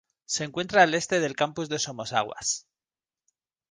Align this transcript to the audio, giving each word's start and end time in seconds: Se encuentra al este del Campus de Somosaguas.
Se 0.25 0.43
encuentra 0.45 0.81
al 0.81 0.95
este 0.95 1.19
del 1.19 1.35
Campus 1.35 1.69
de 1.69 1.77
Somosaguas. 1.77 2.65